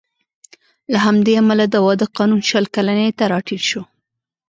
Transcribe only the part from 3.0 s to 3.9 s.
ته راټیټ شو